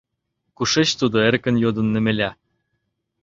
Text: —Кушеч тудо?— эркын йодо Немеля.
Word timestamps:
—Кушеч 0.55 0.89
тудо?— 0.99 1.17
эркын 1.27 1.55
йодо 1.63 1.81
Немеля. 1.83 2.31